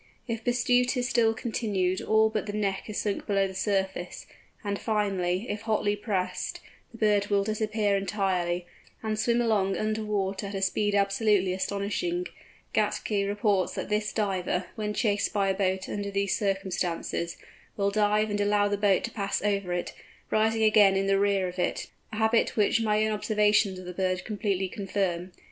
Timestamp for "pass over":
19.11-19.71